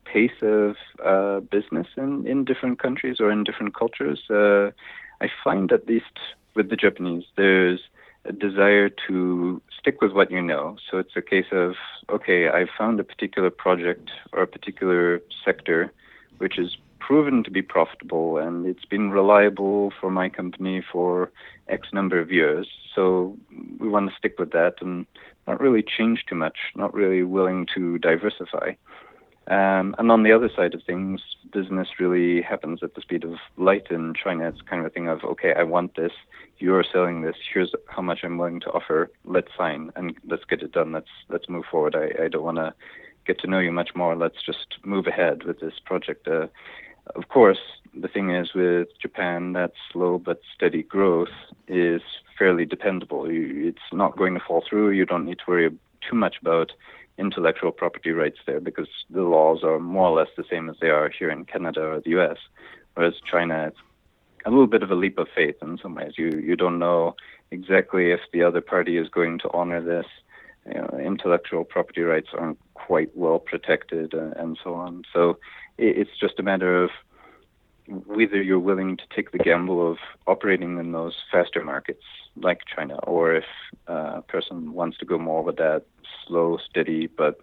[0.04, 4.20] pace of uh, business in, in different countries or in different cultures.
[4.30, 4.70] Uh,
[5.20, 6.16] I find, at least
[6.54, 7.80] with the Japanese, there's
[8.24, 10.76] a desire to stick with what you know.
[10.90, 11.74] So it's a case of,
[12.10, 15.92] okay, I found a particular project or a particular sector
[16.38, 21.30] which is proven to be profitable and it's been reliable for my company for
[21.68, 22.66] X number of years.
[22.94, 23.36] So
[23.78, 25.06] we want to stick with that and
[25.46, 28.72] not really change too much, not really willing to diversify.
[29.48, 31.20] Um, and on the other side of things,
[31.52, 34.48] business really happens at the speed of light in China.
[34.48, 36.10] It's kind of a thing of, okay, I want this,
[36.58, 40.62] you're selling this, here's how much I'm willing to offer, let's sign and let's get
[40.62, 41.94] it done, let's let's move forward.
[41.94, 42.74] I, I don't want to
[43.24, 46.26] get to know you much more, let's just move ahead with this project.
[46.26, 46.48] Uh,
[47.14, 47.58] of course,
[47.98, 51.28] the thing is with Japan, that slow but steady growth
[51.68, 52.02] is
[52.38, 53.26] fairly dependable.
[53.28, 54.90] It's not going to fall through.
[54.90, 55.70] You don't need to worry
[56.08, 56.72] too much about
[57.18, 60.90] intellectual property rights there because the laws are more or less the same as they
[60.90, 62.36] are here in Canada or the US.
[62.94, 63.78] Whereas China, it's
[64.44, 66.12] a little bit of a leap of faith in some ways.
[66.16, 67.16] You you don't know
[67.50, 70.06] exactly if the other party is going to honor this.
[70.66, 75.04] You know, intellectual property rights aren't quite well protected uh, and so on.
[75.12, 75.38] So
[75.78, 76.90] it's just a matter of
[77.86, 82.02] whether you're willing to take the gamble of operating in those faster markets
[82.36, 83.44] like China, or if
[83.86, 85.84] a person wants to go more with that
[86.26, 87.40] slow, steady, but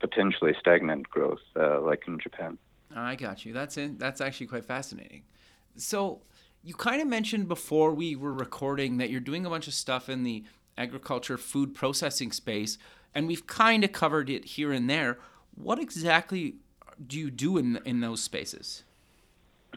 [0.00, 2.58] potentially stagnant growth, uh, like in Japan.
[2.94, 3.52] I got you.
[3.52, 5.22] That's in, that's actually quite fascinating.
[5.76, 6.22] So
[6.62, 10.08] you kind of mentioned before we were recording that you're doing a bunch of stuff
[10.08, 10.44] in the
[10.76, 12.78] agriculture food processing space,
[13.14, 15.18] and we've kind of covered it here and there.
[15.54, 16.56] What exactly
[17.06, 18.84] do you do in in those spaces?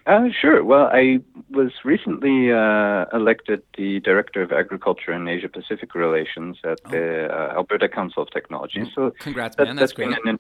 [0.08, 0.64] Uh, sure.
[0.64, 1.20] Well, I
[1.52, 6.90] was recently uh, elected the Director of Agriculture and Asia Pacific Relations at oh.
[6.90, 8.80] the uh, Alberta Council of Technology.
[8.80, 8.96] Mm.
[8.96, 9.76] So, congrats, that, man.
[9.76, 10.18] That's, great.
[10.26, 10.40] An,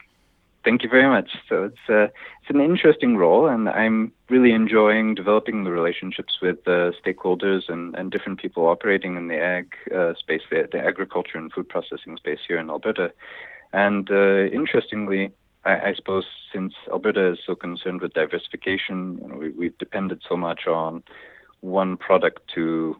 [0.63, 1.29] thank you very much.
[1.47, 2.05] So it's uh,
[2.41, 7.95] it's an interesting role, and I'm really enjoying developing the relationships with uh, stakeholders and,
[7.95, 12.17] and different people operating in the ag uh, space, the, the agriculture and food processing
[12.17, 13.11] space here in Alberta.
[13.73, 15.31] And interestingly,
[15.63, 20.21] I, I suppose since Alberta is so concerned with diversification, you know, we, we've depended
[20.27, 21.03] so much on
[21.61, 22.95] one product to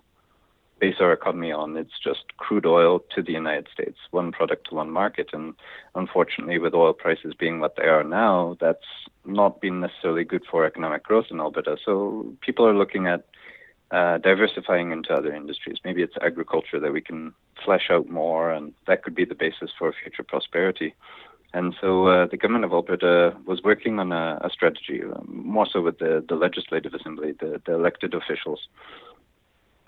[0.79, 1.77] base our economy on.
[1.77, 5.29] It's just crude oil to the United States, one product to one market.
[5.31, 5.53] And
[5.95, 8.79] unfortunately, with oil prices being what they are now, that's
[9.23, 11.77] not been necessarily good for economic growth in Alberta.
[11.85, 13.25] So people are looking at
[13.91, 15.77] uh, diversifying into other industries.
[15.85, 19.69] Maybe it's agriculture that we can flesh out more, and that could be the basis
[19.77, 20.95] for future prosperity.
[21.53, 25.65] And so uh, the government of Alberta was working on a, a strategy, um, more
[25.65, 28.67] so with the, the legislative assembly, the, the elected officials.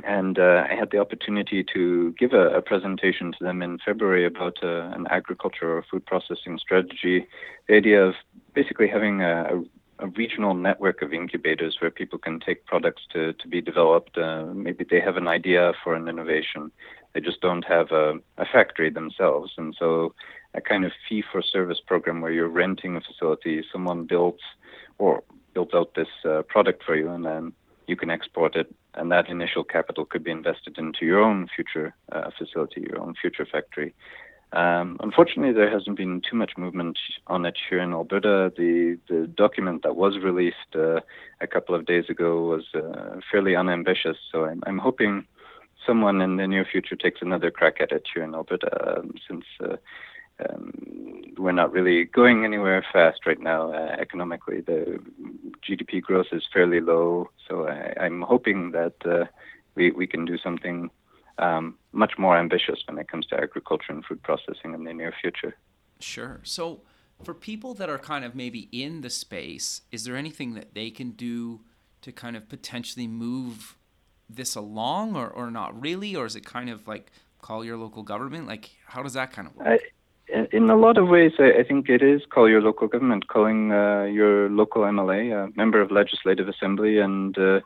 [0.04, 4.26] And uh, I had the opportunity to give a, a, presentation to them in February
[4.26, 7.26] about uh, an agriculture or food processing strategy.
[7.69, 8.15] The idea of
[8.54, 9.62] basically having a,
[9.99, 14.17] a, regional network of incubators where people can take products to, to be developed.
[14.17, 16.69] Uh, maybe they have an idea for an innovation,
[17.13, 19.54] they just don't have a, a factory themselves.
[19.58, 20.13] And so
[20.54, 24.41] a kind of fee for service program where you're renting a facility, someone builds,
[24.97, 25.23] or
[25.54, 27.54] built out this uh, product for you, and then
[27.88, 28.73] you can export it.
[28.95, 33.15] And that initial capital could be invested into your own future uh, facility, your own
[33.19, 33.93] future factory.
[34.52, 38.54] Um, unfortunately, there hasn't been too much movement on it here in Alberta.
[38.56, 40.99] The the document that was released uh,
[41.41, 44.17] a couple of days ago was uh, fairly unambitious.
[44.32, 45.26] So I'm, I'm hoping
[45.86, 49.46] someone in the near future takes another crack at it here in Alberta, um, since
[49.62, 49.78] uh,
[50.50, 54.62] um, we're not really going anywhere fast right now uh, economically.
[54.62, 55.00] The
[55.67, 59.26] GDP growth is fairly low, so I, am hoping that uh,
[59.76, 60.89] we we can do something
[61.38, 65.13] um, much more ambitious when it comes to agriculture and food processing in the near
[65.22, 65.56] future.
[66.00, 66.41] Sure.
[66.43, 66.82] So,
[67.24, 70.89] for people that are kind of maybe in the space, is there anything that they
[70.89, 71.62] can do
[72.02, 73.78] to kind of potentially move
[74.30, 76.16] this along, or, or not really?
[76.16, 78.48] Or is it kind of like call your local government?
[78.48, 79.68] Like, how does that kind of work?
[79.68, 79.80] I,
[80.52, 84.04] in a lot of ways, I, think it is call your local government, calling uh,
[84.04, 87.60] your local MLA, a member of Legislative Assembly, and uh,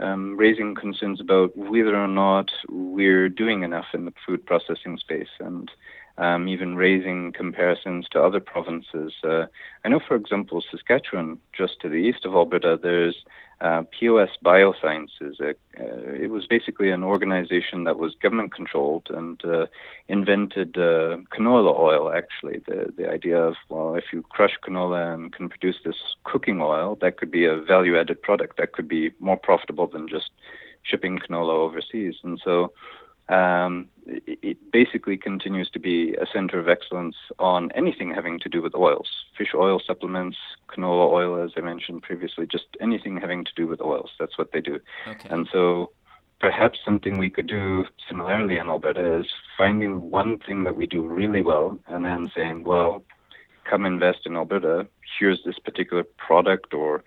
[0.00, 5.28] um, raising concerns about whether or not we're doing enough in the food processing space
[5.38, 5.70] and
[6.18, 9.14] um, even raising comparisons to other provinces.
[9.24, 9.46] Uh,
[9.84, 13.24] I know, for example, Saskatchewan, just to the east of Alberta, there's
[13.60, 15.40] uh, POS Biosciences.
[15.40, 19.66] Uh, it was basically an organization that was government controlled and uh,
[20.08, 22.12] invented uh, canola oil.
[22.12, 26.60] Actually, the the idea of well, if you crush canola and can produce this cooking
[26.60, 30.30] oil, that could be a value-added product that could be more profitable than just
[30.82, 32.14] shipping canola overseas.
[32.22, 32.72] And so
[33.28, 38.48] um, it, it, basically continues to be a center of excellence on anything having to
[38.48, 40.38] do with oils, fish oil supplements,
[40.68, 44.10] canola oil, as I mentioned previously, just anything having to do with oils.
[44.18, 44.80] That's what they do.
[45.06, 45.28] Okay.
[45.28, 45.90] And so
[46.40, 51.02] perhaps something we could do similarly in Alberta is finding one thing that we do
[51.02, 53.04] really well and then saying, well,
[53.68, 54.86] come invest in Alberta.
[55.18, 57.04] Here's this particular product or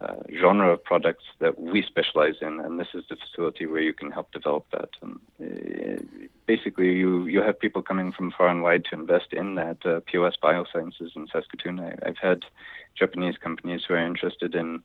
[0.00, 3.94] uh, genre of products that we specialize in, and this is the facility where you
[3.94, 4.90] can help develop that.
[5.00, 6.02] And uh,
[6.46, 9.78] basically, you you have people coming from far and wide to invest in that.
[9.86, 11.80] Uh, POS Biosciences in Saskatoon.
[11.80, 12.44] I, have had
[12.94, 14.82] Japanese companies who are interested in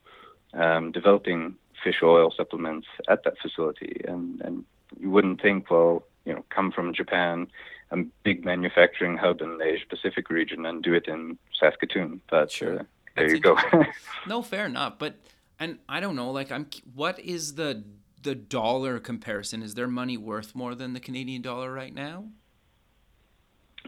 [0.53, 4.63] um, developing fish oil supplements at that facility, and and
[4.97, 7.47] you wouldn't think, well, you know, come from Japan,
[7.91, 12.49] a big manufacturing hub in the Asia Pacific region, and do it in Saskatoon, but.
[12.49, 12.83] Sure uh,
[13.21, 13.57] there you go.
[14.27, 14.97] no, fair enough.
[14.97, 15.15] But
[15.59, 17.83] and I don't know, like I'm what is the
[18.23, 19.61] the dollar comparison?
[19.61, 22.25] Is their money worth more than the Canadian dollar right now?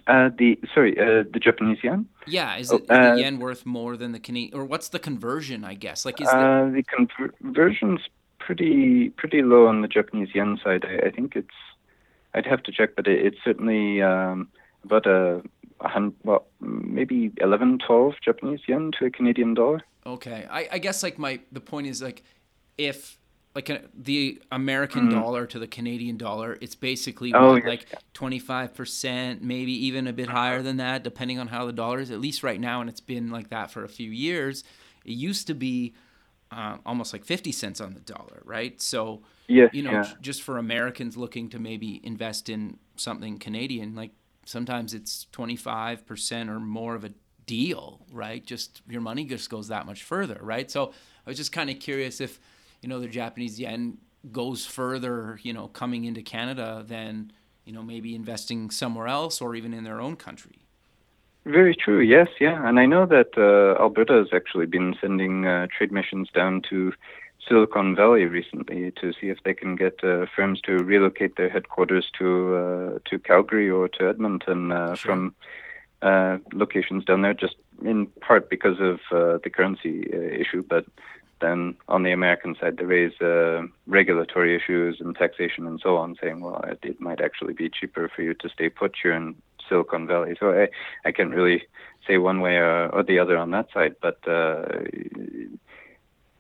[0.08, 2.08] Uh, the sorry, uh, the Japanese yen.
[2.28, 5.00] Yeah, is, it, oh, uh, the yen worth more than the Canadian, or what's the
[5.00, 5.64] conversion?
[5.64, 6.84] I guess like is uh, the
[7.40, 8.02] conversion's
[8.40, 10.86] pretty pretty low on the Japanese yen side.
[10.86, 11.56] I, I think it's
[12.34, 14.50] I'd have to check, but it, it's certainly um,
[14.84, 15.42] about a
[16.24, 19.82] well, maybe 11, 12 Japanese yen to a Canadian dollar.
[20.06, 22.24] Okay, I, I guess like my the point is like
[22.78, 23.18] if
[23.56, 27.86] like a, the American mm dollar to the Canadian dollar, it's basically oh, what, like
[28.14, 32.00] twenty five percent, maybe even a bit higher than that, depending on how the dollar
[32.00, 32.12] is.
[32.12, 34.64] At least right now, and it's been like that for a few years.
[35.06, 35.94] It used to be
[36.52, 38.82] uh, almost like fifty cents on the dollar, right?
[38.82, 40.14] So yes, you know, yeah.
[40.20, 44.12] just for Americans looking to maybe invest in something Canadian, like
[44.46, 47.12] sometimes it's 25% or more of a
[47.46, 48.46] deal, right?
[48.46, 50.70] Just your money just goes that much further, right?
[50.70, 50.94] So
[51.26, 52.40] I was just kind of curious if,
[52.82, 53.98] you know, the Japanese yen
[54.32, 57.32] goes further, you know, coming into Canada than,
[57.66, 60.64] you know, maybe investing somewhere else or even in their own country.
[61.46, 62.00] Very true.
[62.00, 66.30] Yes, yeah, and I know that uh, Alberta has actually been sending uh, trade missions
[66.34, 66.94] down to
[67.48, 72.10] Silicon Valley recently to see if they can get uh, firms to relocate their headquarters
[72.18, 75.12] to uh, to Calgary or to Edmonton uh, sure.
[75.12, 75.36] from
[76.02, 80.86] uh, locations down there, just in part because of uh, the currency uh, issue, but
[81.42, 83.14] then on the American side, they raise
[83.88, 88.10] regulatory issues and taxation and so on, saying, well, it, it, might actually be cheaper
[88.16, 89.36] for you to stay put here in
[89.68, 90.38] Silicon Valley.
[90.40, 90.70] So I,
[91.06, 91.64] I can't really
[92.08, 94.20] say one way or, or the other on that side, but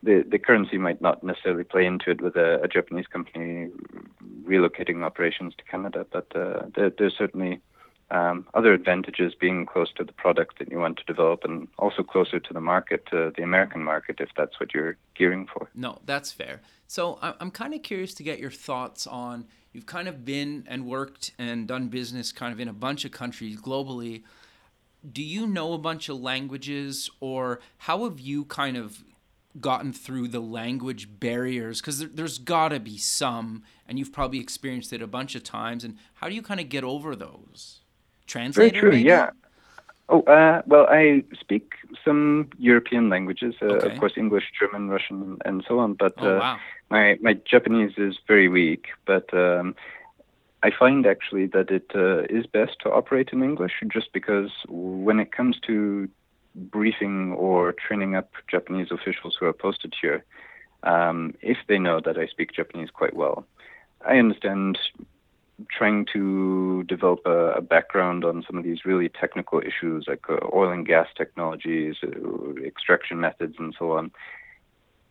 [0.03, 3.69] the the currency might not necessarily play into it with a, a Japanese company
[4.43, 7.61] relocating operations to Canada, but uh, there, there's certainly
[8.11, 12.03] um, other advantages being close to the product that you want to develop and also
[12.03, 15.69] closer to the market, uh, the American market, if that's what you're gearing for.
[15.73, 16.61] No, that's fair.
[16.87, 20.85] So I'm kind of curious to get your thoughts on you've kind of been and
[20.85, 24.21] worked and done business kind of in a bunch of countries globally.
[25.11, 29.03] Do you know a bunch of languages or how have you kind of
[29.59, 34.39] gotten through the language barriers because there, there's got to be some and you've probably
[34.39, 37.81] experienced it a bunch of times and how do you kind of get over those
[38.25, 39.09] translator very true maybe?
[39.09, 39.29] yeah
[40.09, 41.73] Oh, uh, well, I speak
[42.03, 43.87] some European languages, uh, Okay.
[43.87, 45.93] of course, English, German, Russian, and so on.
[45.93, 46.61] But Oh uh, wow.
[46.89, 48.87] my my Japanese is very weak.
[49.05, 49.75] But um,
[50.61, 55.19] I find actually that it uh, is best to operate in English, just because when
[55.19, 56.09] it comes to
[56.55, 60.23] briefing or training up Japanese officials who are posted here,
[60.83, 63.45] um, if they know that I speak Japanese quite well,
[64.05, 64.77] I understand
[65.69, 70.37] trying to develop a, a background on some of these really technical issues like uh,
[70.53, 74.11] oil and gas technologies, uh, extraction methods, and so on.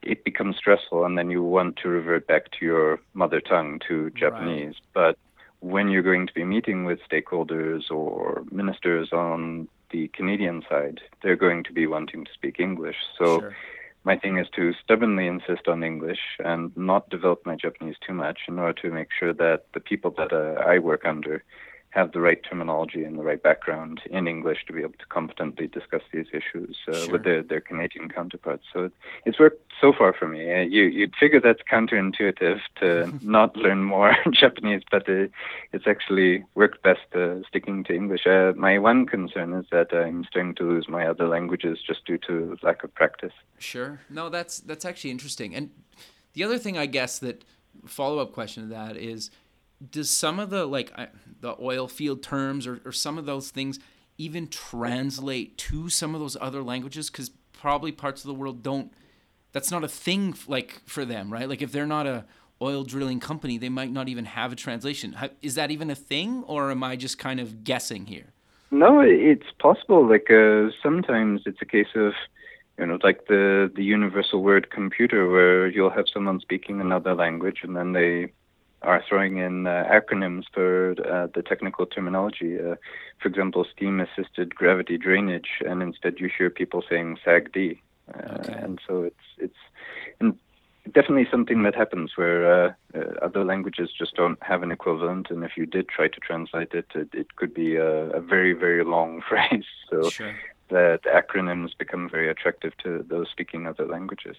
[0.02, 4.10] It becomes stressful, and then you want to revert back to your mother tongue, to
[4.10, 4.74] Japanese.
[4.92, 5.16] But
[5.60, 11.36] when you're going to be meeting with stakeholders or ministers on the Canadian side, they're
[11.36, 12.96] going to be wanting to speak English.
[13.18, 13.56] So sure.
[14.04, 18.40] my thing is to stubbornly insist on English and not develop my Japanese too much
[18.48, 21.44] in order to make sure that the people that uh, I work under
[21.92, 25.66] have the right terminology and the right background in English to be able to competently
[25.66, 27.12] discuss these issues uh, Sure.
[27.12, 28.64] with their, their Canadian counterparts.
[28.72, 28.92] So it,
[29.26, 30.50] it's worked so far for me.
[30.52, 35.26] Uh, you, you'd figure that's counterintuitive to not learn more Japanese, but uh,
[35.72, 38.26] it's actually worked best uh, sticking to English.
[38.26, 42.18] Uh, my one concern is that I'm starting to lose my other languages just due
[42.26, 43.34] to lack of practice.
[43.58, 44.00] Sure.
[44.08, 45.54] No, that's that's actually interesting.
[45.54, 45.70] And
[46.32, 47.44] the other thing, I guess, that
[47.86, 49.30] follow up question to that is,
[49.90, 51.08] does some of the like I-
[51.40, 53.78] the oil field terms or, or some of those things
[54.18, 57.10] even translate to some of those other languages?
[57.10, 58.92] Because probably parts of the world don't.
[59.52, 61.48] That's not a thing like for them, right?
[61.48, 62.24] Like if they're not a
[62.60, 65.16] oil drilling company, they might not even have a translation.
[65.42, 68.32] Is that even a thing, or am I just kind of guessing here?
[68.70, 70.08] No, it's possible.
[70.08, 72.14] Like uh, sometimes it's a case of,
[72.78, 77.60] you know, like the the universal word computer, where you'll have someone speaking another language,
[77.62, 78.32] and then they
[78.82, 82.58] are throwing in uh, acronyms for uh, the technical terminology.
[82.58, 82.76] Uh,
[83.20, 87.78] for example, steam assisted gravity drainage, and instead you hear people saying SAGD.
[88.12, 88.52] Uh, Okay.
[88.54, 89.62] And so it's it's
[90.20, 90.36] and
[90.92, 95.44] definitely something that happens where uh, uh, other languages just don't have an equivalent, and
[95.44, 98.84] if you did try to translate it, it, it could be a, a very very
[98.84, 99.64] long phrase.
[99.88, 100.34] So Sure.
[100.68, 104.36] the acronyms become very attractive to those speaking other languages.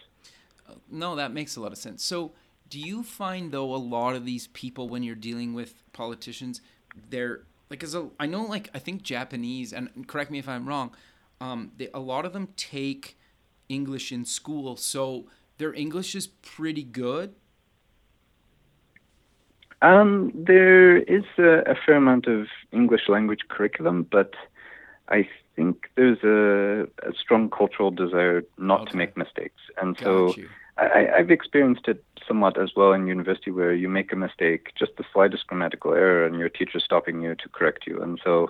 [0.92, 2.04] No, that makes a lot of sense.
[2.04, 2.32] So,
[2.74, 6.60] do you find though a lot of these people when you're dealing with politicians,
[7.12, 10.68] they're like as a I know like I think Japanese and correct me if I'm
[10.68, 10.90] wrong,
[11.40, 13.16] um, they, a lot of them take
[13.70, 15.28] English in school, so
[15.60, 17.36] their English is pretty good.
[19.84, 24.34] Um, there is a, a fair amount of English language curriculum, but
[25.10, 28.92] I think there's a, a strong cultural desire not Okay.
[28.92, 30.34] to make mistakes, and so.
[30.36, 30.50] You.
[30.78, 34.96] I, I've experienced it somewhat as well in university, where you make a mistake, just
[34.98, 38.50] the slightest grammatical error, and your teacher's stopping you to correct you, and so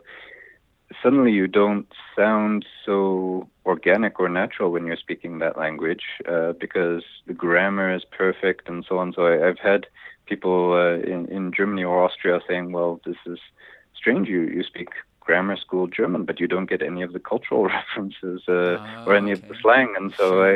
[1.02, 7.04] suddenly you don't sound so organic or natural when you're speaking that language uh, because
[7.26, 9.14] the grammar is perfect and so on.
[9.14, 9.88] So I, I've had
[10.26, 13.40] people uh, in in Germany or Austria saying, "Well, this is
[13.96, 14.28] strange.
[14.28, 14.90] You you speak."
[15.26, 19.16] Grammar school German, but you don't get any of the cultural references uh, Ah, or
[19.16, 20.44] any of the slang, and so.
[20.44, 20.56] I,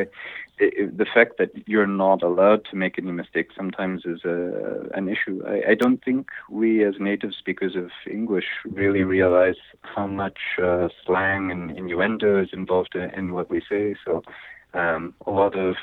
[0.59, 4.89] i i the fact that you're not allowed to make any mistakes sometimes is a,
[4.99, 5.37] an issue.
[5.45, 7.89] I, I don't think we as native speakers of
[8.19, 8.49] English
[8.81, 9.61] really realize
[9.95, 10.39] how much
[10.69, 13.95] uh, slang and innuendo is involved in, in what we say.
[14.03, 14.23] So
[14.73, 15.75] um, a lot of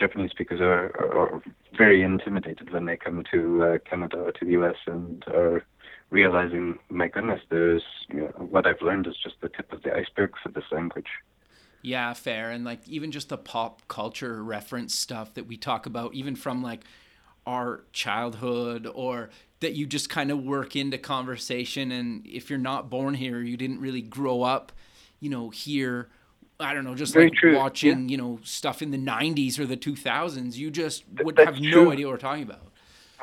[0.00, 1.42] Japanese speakers are, are, are
[1.76, 5.64] very intimidated when they come to uh, Canada or to the US and are
[6.10, 9.94] realizing, my goodness, there's you know, what I've learned is just the tip of the
[9.94, 11.06] iceberg for this language.
[11.82, 12.50] Yeah, fair.
[12.50, 16.62] And like even just the pop culture reference stuff that we talk about, even from
[16.62, 16.84] like
[17.46, 19.30] our childhood or
[19.60, 21.90] that you just kind of work into conversation.
[21.92, 24.72] And if you're not born here, you didn't really grow up,
[25.20, 26.08] you know, here.
[26.58, 29.64] I don't know, just Very like true, watching, you know, stuff in the 90s or
[29.64, 32.69] the 2000s, you just would that's have no idea what we're talking about.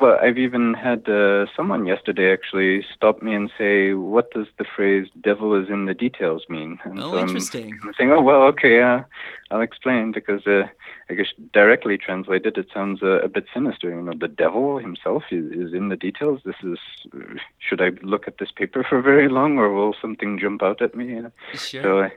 [0.00, 4.64] Well, I've even had uh, someone yesterday actually stop me and say, "What does the
[4.64, 7.78] phrase "devil is in the details" mean?" And Oh, so I'm- interesting.
[7.82, 9.00] I'm, saying, "Oh, well, okay, uh,
[9.50, 10.68] I'll explain." Because uh,
[11.10, 13.90] I guess directly translated, it sounds uh, a bit sinister.
[13.90, 16.42] You know, the devil himself is, is in the details.
[16.44, 16.78] This is.
[17.58, 20.94] Should I look at this paper for very long, or will something jump out at
[20.94, 21.18] me?
[21.18, 21.82] Uh, Sure.
[21.82, 22.08] So, uh,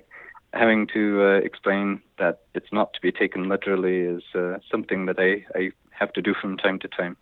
[0.53, 5.17] having to uh, explain that it's not to be taken literally is uh, something that
[5.17, 7.15] I, I have to do from time to time.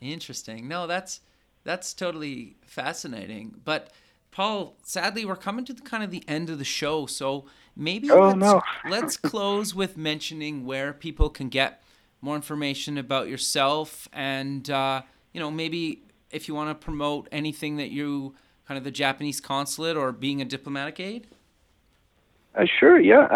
[0.00, 0.68] Interesting.
[0.68, 1.20] No, that's
[1.64, 3.60] that's totally fascinating.
[3.64, 3.90] But
[4.30, 8.10] Paul, sadly, we're coming to the kind of the end of the show, so maybe
[8.10, 8.62] Oh, let's, no.
[8.88, 11.82] let's close with mentioning where people can get
[12.20, 17.76] more information about yourself, and uh, you know maybe if you want to promote anything
[17.76, 18.34] that you
[18.66, 21.26] kind of the Japanese consulate or being a diplomatic aide.
[22.56, 23.26] Uh, sure, yeah.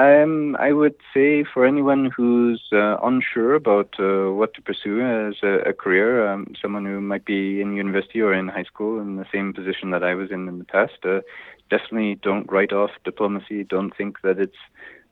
[0.59, 5.69] I would say for anyone who's uh, unsure about uh, what to pursue as a,
[5.71, 9.27] a career, um, someone who might be in university or in high school in the
[9.31, 11.21] same position that I was in in the past, uh,
[11.69, 13.63] definitely don't write off diplomacy.
[13.63, 14.57] Don't think that it's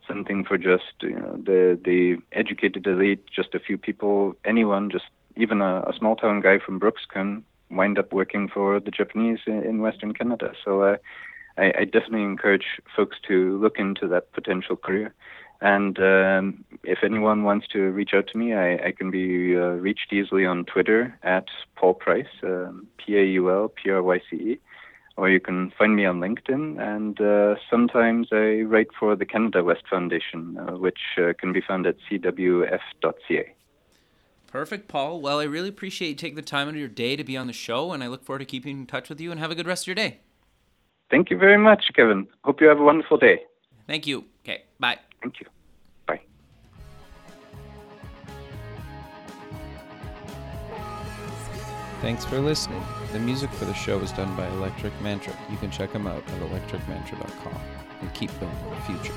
[0.07, 4.35] something for just you know, the the educated elite, just a few people.
[4.47, 8.81] Anyone, just even a, a small town guy from Brooks can wind up working for
[8.81, 10.55] the Japanese in, in Western Canada.
[10.65, 10.83] So.
[10.83, 10.97] Uh,
[11.59, 15.15] I, I definitely encourage folks to look into that potential career.
[15.61, 19.71] And um, if anyone wants to reach out to me, I, I can be uh,
[19.71, 24.21] reached easily on Twitter at Paul Pryce, um, P A U L P R Y
[24.31, 24.61] C E,
[25.17, 26.81] or you can find me on LinkedIn.
[26.81, 31.61] And uh, sometimes I write for the Canada West Foundation, uh, which uh, can be
[31.61, 33.55] found at cwf.ca.
[34.47, 35.21] Perfect, Paul.
[35.21, 37.49] Well, I really appreciate you taking the time out of your day to be on
[37.49, 39.33] the show, and I look forward to keeping in touch with you.
[39.33, 40.21] And have a good rest of your day.
[41.11, 42.27] Thank you very much, Kevin.
[42.45, 43.41] Hope you have a wonderful day.
[43.87, 44.25] Thank you.
[44.45, 44.99] Okay, bye.
[45.23, 45.47] Thank you.
[46.07, 46.21] Bye.
[52.03, 52.83] Thanks for listening.
[53.13, 55.35] The music for the show was done by Electric Mantra.
[55.51, 57.61] You can check them out at electricmantra.com
[58.01, 59.15] and keep building the future.